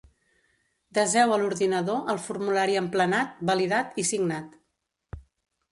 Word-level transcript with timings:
Deseu 0.97 1.33
a 1.33 1.37
l'ordinador 1.41 2.09
el 2.15 2.23
formulari 2.25 2.81
emplenat, 2.83 3.37
validat 3.53 4.05
i 4.05 4.09
signat. 4.15 4.59